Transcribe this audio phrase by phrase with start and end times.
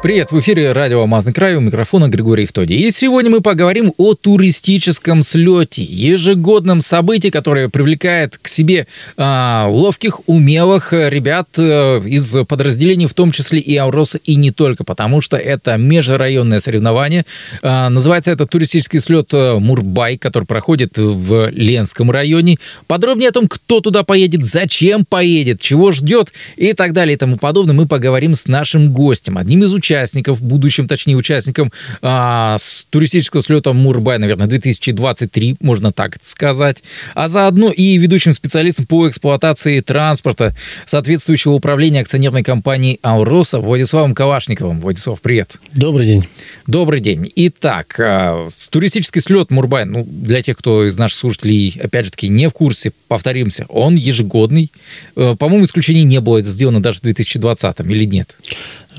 [0.00, 2.76] Привет, в эфире радио «Алмазный край», у микрофона Григорий Втоди.
[2.76, 10.20] И сегодня мы поговорим о туристическом слете, ежегодном событии, которое привлекает к себе а, ловких,
[10.28, 15.36] умелых ребят а, из подразделений, в том числе и Ауроса, и не только, потому что
[15.36, 17.26] это межрайонное соревнование.
[17.62, 22.58] А, называется это туристический слет э, Мурбай, который проходит в Ленском районе.
[22.86, 27.36] Подробнее о том, кто туда поедет, зачем поедет, чего ждет и так далее и тому
[27.36, 32.86] подобное, мы поговорим с нашим гостем, одним из участников участников, будущим, точнее, участникам а, с
[32.90, 36.82] туристического слета Мурбай, наверное, 2023, можно так сказать,
[37.14, 44.80] а заодно и ведущим специалистом по эксплуатации транспорта соответствующего управления акционерной компании «Ауроса» Владиславом Калашниковым.
[44.80, 45.56] Владислав, привет.
[45.72, 46.28] Добрый день.
[46.66, 47.32] Добрый день.
[47.34, 52.28] Итак, а, туристический слет Мурбай, ну, для тех, кто из наших слушателей, опять же таки,
[52.28, 54.70] не в курсе, повторимся, он ежегодный.
[55.16, 58.36] Э, по-моему, исключений не было, это сделано даже в 2020 или нет?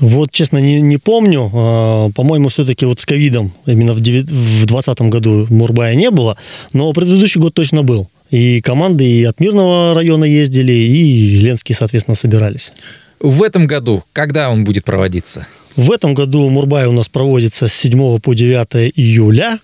[0.00, 1.50] Вот, честно, не, не помню.
[1.52, 6.36] А, по-моему, все-таки вот с ковидом именно в 2020 году Мурбая не было,
[6.72, 8.08] но предыдущий год точно был.
[8.30, 12.72] И команды и от Мирного района ездили, и Ленские, соответственно, собирались.
[13.20, 15.46] В этом году когда он будет проводиться?
[15.76, 19.60] В этом году Мурбай у нас проводится с 7 по 9 июля.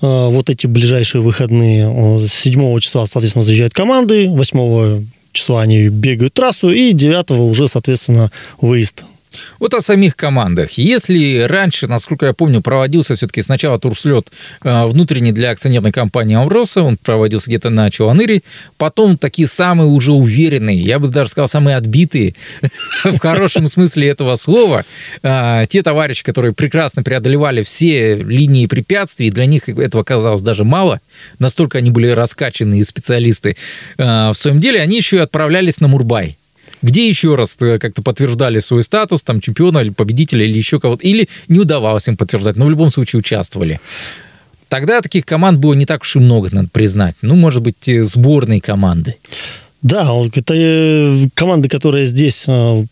[0.00, 2.18] А, вот эти ближайшие выходные.
[2.18, 8.30] С 7 числа, соответственно, заезжают команды, 8 числа они бегают трассу, и 9 уже, соответственно,
[8.60, 9.04] выезд
[9.64, 10.72] вот о самих командах.
[10.72, 14.30] Если раньше, насколько я помню, проводился все-таки сначала турслет
[14.62, 18.42] э, внутренний для акционерной компании «Авроса», он проводился где-то на Чуаныре,
[18.76, 22.34] потом такие самые уже уверенные, я бы даже сказал, самые отбитые,
[23.04, 24.84] в хорошем смысле этого слова,
[25.22, 31.00] э, те товарищи, которые прекрасно преодолевали все линии препятствий, для них этого казалось даже мало,
[31.38, 33.56] настолько они были раскачанные специалисты
[33.96, 36.36] э, в своем деле, они еще и отправлялись на Мурбай
[36.84, 41.02] где еще раз э, как-то подтверждали свой статус, там, чемпиона или победителя, или еще кого-то,
[41.02, 43.80] или не удавалось им подтверждать, но в любом случае участвовали.
[44.68, 47.14] Тогда таких команд было не так уж и много, надо признать.
[47.22, 49.16] Ну, может быть, э, сборные команды.
[49.80, 52.44] Да, это э, команды, которые здесь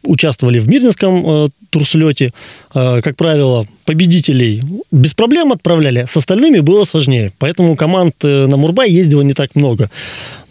[0.03, 2.33] участвовали в Мирнинском турслете,
[2.73, 7.33] как правило, победителей без проблем отправляли, с остальными было сложнее.
[7.39, 9.91] Поэтому команд на Мурбай ездило не так много.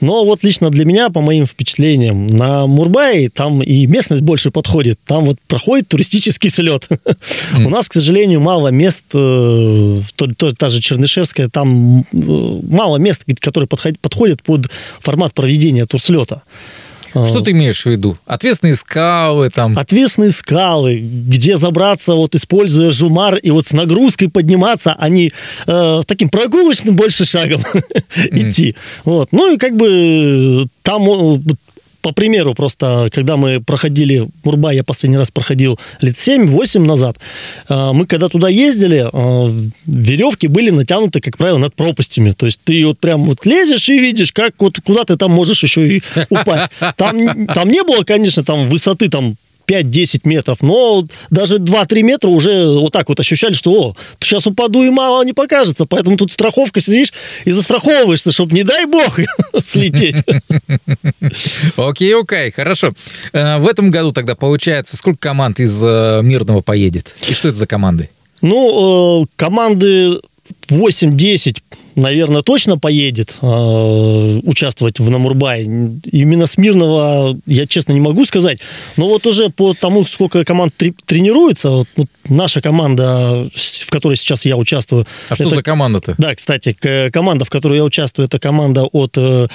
[0.01, 4.99] Но вот лично для меня, по моим впечатлениям, на Мурбае там и местность больше подходит.
[5.05, 6.89] Там вот проходит туристический слет.
[7.57, 10.01] У нас, к сожалению, мало мест, э,
[10.57, 16.41] та же Чернышевская, там э, мало мест, которые подходят под формат проведения турслета.
[17.11, 17.43] Что а.
[17.43, 18.17] ты имеешь в виду?
[18.25, 19.77] Ответственные скалы там?
[19.77, 25.33] Ответственные скалы, где забраться, вот используя жумар и вот с нагрузкой подниматься, а не
[25.67, 27.63] э, таким прогулочным больше шагом
[28.15, 28.75] идти.
[29.03, 29.29] Вот.
[29.31, 31.03] Ну и как бы там
[32.01, 37.17] по примеру, просто когда мы проходили Мурба, я последний раз проходил лет 7-8 назад,
[37.69, 42.31] э, мы когда туда ездили, э, веревки были натянуты, как правило, над пропастями.
[42.31, 45.63] То есть ты вот прям вот лезешь и видишь, как вот куда ты там можешь
[45.63, 46.71] еще и упасть.
[46.97, 49.35] Там, там не было, конечно, там высоты там
[49.71, 54.83] 5-10 метров, но даже 2-3 метра уже вот так вот ощущали, что о, сейчас упаду
[54.83, 57.13] и мало не покажется, поэтому тут страховка сидишь
[57.45, 59.19] и застраховываешься, чтобы не дай бог
[59.63, 60.17] слететь.
[61.77, 62.93] Окей, окей, хорошо.
[63.33, 67.15] Э, в этом году тогда получается, сколько команд из э, Мирного поедет?
[67.29, 68.09] И что это за команды?
[68.41, 70.19] Ну, э, команды
[70.69, 71.57] 8-10
[72.01, 75.63] наверное, точно поедет э, участвовать в Намурбай.
[75.63, 78.59] Именно с Мирного я, честно, не могу сказать.
[78.97, 84.17] Но вот уже по тому, сколько команд тр- тренируется, вот, вот наша команда, в которой
[84.17, 85.05] сейчас я участвую...
[85.29, 86.15] А это, что за команда-то?
[86.17, 86.75] Да, кстати,
[87.11, 89.17] команда, в которой я участвую, это команда от...
[89.17, 89.47] Э,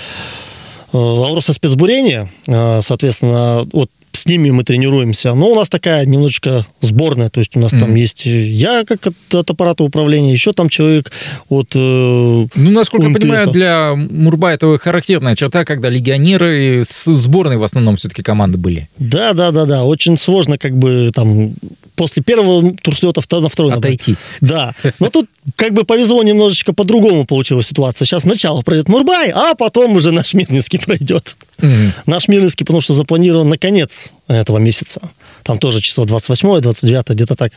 [0.93, 5.35] э Ауроса спецбурения, э, соответственно, от с ними мы тренируемся.
[5.35, 7.79] Но у нас такая немножечко сборная, то есть у нас mm.
[7.79, 11.13] там есть я как от, от аппарата управления, еще там человек
[11.49, 13.15] от э, Ну, насколько МТС.
[13.15, 18.59] я понимаю, для Мурба это характерная черта, когда легионеры с сборной в основном все-таки команды
[18.59, 18.89] были.
[18.99, 19.85] Да, да, да, да.
[19.85, 21.55] Очень сложно как бы там
[21.97, 24.17] после первого турслета на второй Отойти.
[24.41, 24.75] Набрать.
[24.83, 24.93] Да.
[25.01, 25.27] Но тут
[25.57, 28.07] как бы повезло немножечко по-другому получилась ситуация.
[28.07, 31.37] Сейчас сначала пройдет Мурбай, а потом уже наш Мирнинский пройдет.
[31.59, 31.91] Mm-hmm.
[32.07, 35.01] Наш Мирнинский, потому что запланирован на конец этого месяца.
[35.43, 37.53] Там тоже число 28 29 где-то так.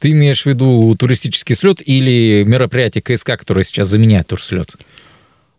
[0.00, 4.74] Ты имеешь в виду туристический слет или мероприятие КСК, которое сейчас заменяет турслет?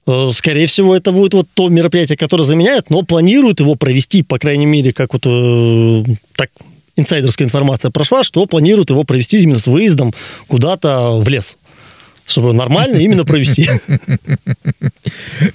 [0.06, 4.38] Э, скорее всего, это будет вот то мероприятие, которое заменяет, но планируют его провести, по
[4.38, 6.04] крайней мере, как вот э,
[6.36, 6.50] так
[6.96, 10.14] инсайдерская информация прошла, что планируют его провести именно с выездом
[10.48, 11.58] куда-то в лес
[12.26, 13.70] чтобы нормально именно провести.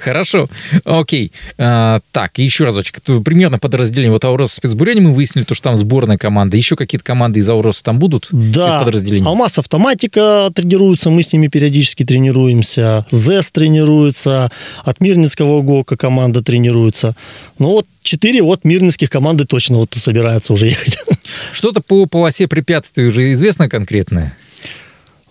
[0.01, 0.49] Хорошо,
[0.85, 1.33] окей.
[1.57, 3.01] А, так, еще разочек.
[3.25, 4.13] Примерно подразделение.
[4.13, 6.57] Вот Аурос спецбурение мы выяснили, то, что там сборная команда.
[6.57, 8.29] Еще какие-то команды из Ауроса там будут?
[8.31, 8.81] Да.
[9.27, 13.07] Алмаз автоматика тренируется, мы с ними периодически тренируемся.
[13.11, 14.51] ЗЭС тренируется,
[14.85, 17.15] от Мирницкого ГОКа команда тренируется.
[17.59, 20.99] Ну вот четыре вот мирнинских команды точно вот тут собираются уже ехать.
[21.53, 24.37] Что-то по полосе препятствий уже известно конкретное?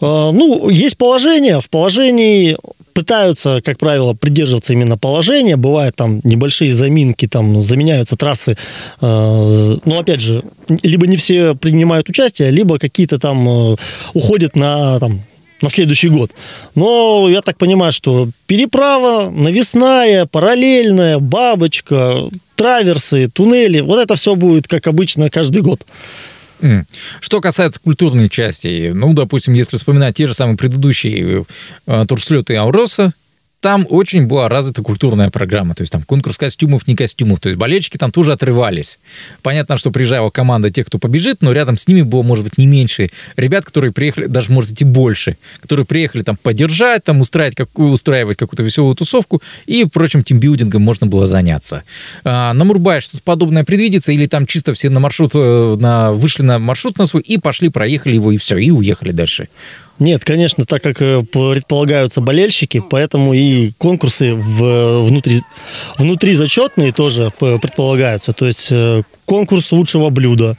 [0.01, 1.61] А, ну, есть положение.
[1.61, 2.57] В положении
[2.93, 5.55] пытаются, как правило, придерживаться именно положения.
[5.55, 8.57] Бывают там небольшие заминки, там заменяются трассы.
[9.01, 10.43] А, но, опять же,
[10.83, 13.75] либо не все принимают участие, либо какие-то там э,
[14.13, 15.21] уходят на там,
[15.61, 16.31] на следующий год.
[16.75, 24.67] Но я так понимаю, что переправа, навесная, параллельная, бабочка, траверсы, туннели, вот это все будет,
[24.67, 25.85] как обычно, каждый год.
[27.21, 31.45] Что касается культурной части, ну, допустим, если вспоминать те же самые предыдущие
[31.85, 33.13] э, турслеты Ауроса,
[33.59, 35.73] там очень была развита культурная программа.
[35.73, 37.39] То есть там конкурс костюмов, не костюмов.
[37.39, 38.99] То есть болельщики там тоже отрывались.
[39.41, 42.67] Понятно, что приезжала команда тех, кто побежит, но рядом с ними было, может быть, не
[42.67, 47.55] меньше ребят, которые приехали, даже, может быть, и больше, которые приехали там поддержать, там устраивать,
[47.55, 51.83] какую, устраивать какую-то веселую тусовку и прочим тимбилдингом можно было заняться.
[52.23, 56.43] А, на Мурбае что-то подобное предвидится или там чисто все на маршрут, э, на, вышли
[56.43, 59.49] на маршрут на свой и пошли, проехали его и все, и уехали дальше.
[59.99, 65.41] Нет, конечно, так как э, предполагаются болельщики, поэтому и конкурсы в, внутри,
[65.97, 68.33] внутри зачетные тоже предполагаются.
[68.33, 70.57] То есть э, конкурс лучшего блюда,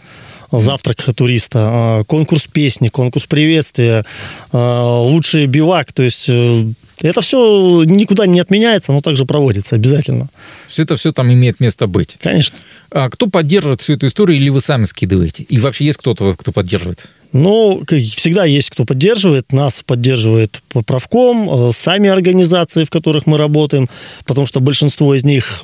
[0.51, 4.05] завтрак туриста, конкурс песни, конкурс приветствия,
[4.53, 5.93] лучший бивак.
[5.93, 6.65] То есть э,
[7.01, 10.29] это все никуда не отменяется, но также проводится обязательно.
[10.67, 12.17] Все это все там имеет место быть.
[12.21, 12.59] Конечно.
[12.91, 15.45] А кто поддерживает всю эту историю, или вы сами скидываете?
[15.45, 17.09] И вообще есть кто-то, кто поддерживает?
[17.33, 19.53] Ну, всегда есть кто поддерживает.
[19.53, 23.89] Нас поддерживает правком, э, сами организации, в которых мы работаем,
[24.25, 25.63] потому что большинство из них,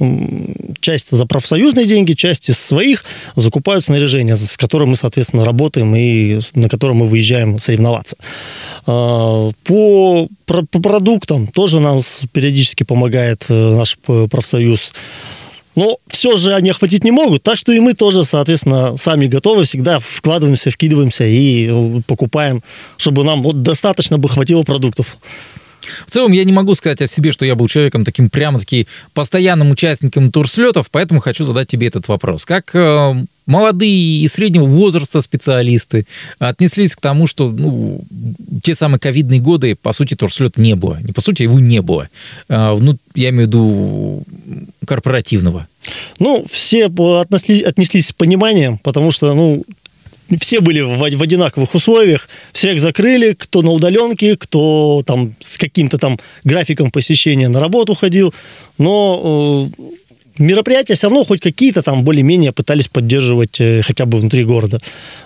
[0.80, 3.04] часть за профсоюзные деньги, часть из своих,
[3.36, 8.16] закупают снаряжение, с которым мы, соответственно, работаем и на котором мы выезжаем соревноваться.
[8.86, 12.00] А, по, по продуктам тоже нам
[12.32, 13.96] периодически помогает э, наш
[14.30, 14.92] профсоюз.
[15.74, 19.64] Но все же они охватить не могут, так что и мы тоже, соответственно, сами готовы,
[19.64, 22.62] всегда вкладываемся, вкидываемся и э, покупаем,
[22.96, 25.16] чтобы нам вот достаточно бы хватило продуктов.
[26.06, 29.70] В целом, я не могу сказать о себе, что я был человеком таким прямо-таки постоянным
[29.70, 32.44] участником турслетов, поэтому хочу задать тебе этот вопрос.
[32.44, 36.06] Как э, молодые и среднего возраста специалисты
[36.38, 38.04] отнеслись к тому, что ну,
[38.62, 40.98] те самые ковидные годы, по сути, турслета не было.
[41.02, 42.08] Не по сути, его не было.
[42.48, 44.22] Э, ну, я имею в виду
[44.86, 45.66] корпоративного.
[46.18, 49.64] Ну, все отнесли, отнеслись с пониманием, потому что, ну,
[50.40, 55.98] все были в, в одинаковых условиях, всех закрыли, кто на удаленке, кто там с каким-то
[55.98, 58.34] там графиком посещения на работу ходил,
[58.78, 59.84] но э,
[60.38, 64.80] мероприятия все равно хоть какие-то там более-менее пытались поддерживать э, хотя бы внутри города.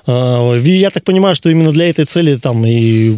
[0.06, 3.16] Э, я так понимаю, что именно для этой цели там и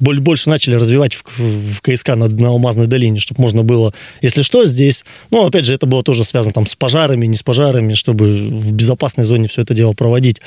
[0.00, 3.92] больше начали развивать в, в КСК на, на Алмазной долине, чтобы можно было,
[4.22, 5.04] если что, здесь.
[5.30, 8.72] Ну, опять же, это было тоже связано там с пожарами, не с пожарами, чтобы в
[8.72, 10.40] безопасной зоне все это дело проводить.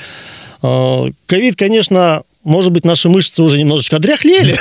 [0.62, 4.58] А, ковид, конечно, может быть, наши мышцы уже немножечко одряхлели.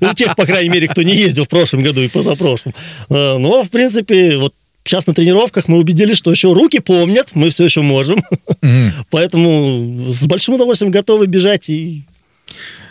[0.10, 2.74] У тех, по крайней мере, кто не ездил в прошлом году и позапрошлом.
[3.08, 4.52] А, но, в принципе, вот
[4.88, 8.24] сейчас на тренировках мы убедились, что еще руки помнят, мы все еще можем.
[9.10, 12.04] Поэтому с большим удовольствием готовы бежать и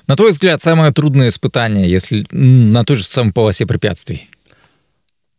[0.07, 4.29] на твой взгляд, самое трудное испытание, если на той же самой полосе препятствий?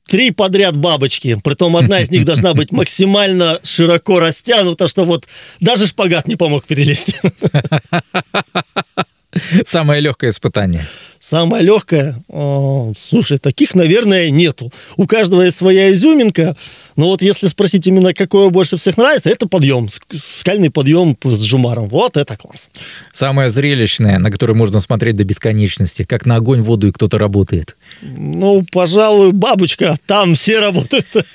[0.07, 5.27] три подряд бабочки, притом одна из них должна быть максимально широко растянута, что вот
[5.61, 7.17] даже шпагат не помог перелезть.
[9.67, 10.87] Самое легкое испытание.
[11.26, 12.23] Самое легкое?
[12.28, 14.73] О, слушай, таких, наверное, нету.
[14.97, 16.56] У каждого есть своя изюминка.
[16.95, 19.88] Но вот если спросить именно, какое больше всех нравится, это подъем.
[20.12, 21.88] Скальный подъем с жумаром.
[21.88, 22.71] Вот это класс.
[23.11, 26.04] Самое зрелищное, на которое можно смотреть до бесконечности.
[26.04, 27.76] Как на огонь, воду и кто-то работает.
[28.02, 29.97] Ну, пожалуй, бабочка.
[30.06, 31.09] Там все работают.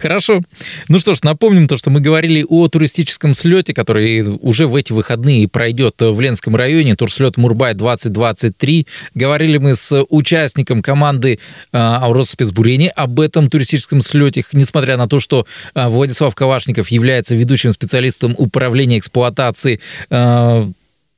[0.00, 0.42] Хорошо.
[0.88, 4.92] Ну что ж, напомним то, что мы говорили о туристическом слете, который уже в эти
[4.92, 8.86] выходные пройдет в Ленском районе, турслет Мурбай 2023.
[9.14, 11.38] Говорили мы с участником команды
[11.72, 17.36] а, Аурос спецбурения об этом туристическом слете, несмотря на то, что а, Владислав Кавашников является
[17.36, 20.68] ведущим специалистом управления эксплуатации а,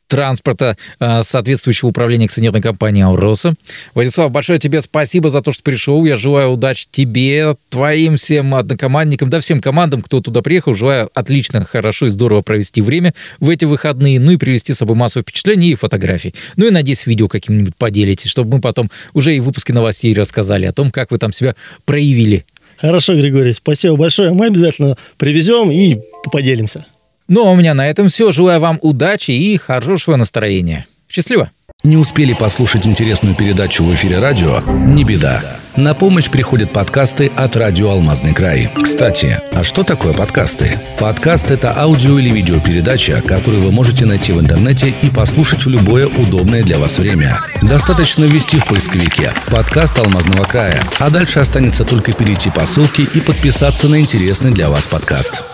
[0.09, 3.55] транспорта э, соответствующего управления акционерной компании «Ауроса».
[3.95, 6.05] Владислав, большое тебе спасибо за то, что пришел.
[6.05, 10.75] Я желаю удачи тебе, твоим всем однокомандникам, да всем командам, кто туда приехал.
[10.75, 14.97] Желаю отлично, хорошо и здорово провести время в эти выходные, ну и привести с собой
[14.97, 16.35] массу впечатлений и фотографий.
[16.57, 20.67] Ну и, надеюсь, видео каким-нибудь поделитесь, чтобы мы потом уже и в выпуске новостей рассказали
[20.67, 22.45] о том, как вы там себя проявили.
[22.79, 24.33] Хорошо, Григорий, спасибо большое.
[24.33, 25.99] Мы обязательно привезем и
[26.31, 26.87] поделимся.
[27.29, 28.33] Ну а у меня на этом все.
[28.33, 30.87] Желаю вам удачи и хорошего настроения.
[31.09, 31.51] Счастливо!
[31.85, 34.61] Не успели послушать интересную передачу в эфире радио?
[34.61, 35.43] Не беда.
[35.77, 38.71] На помощь приходят подкасты от радио «Алмазный край».
[38.83, 40.77] Кстати, а что такое подкасты?
[40.99, 46.09] Подкаст– это аудио или видеопередача, которую вы можете найти в интернете и послушать в любое
[46.09, 47.39] удобное для вас время.
[47.63, 53.21] Достаточно ввести в поисковике «Подкаст Алмазного края», а дальше останется только перейти по ссылке и
[53.21, 55.45] подписаться на интересный для вас подкаст.